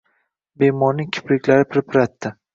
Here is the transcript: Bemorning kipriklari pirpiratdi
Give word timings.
Bemorning 0.63 1.11
kipriklari 1.19 1.69
pirpiratdi 1.77 2.35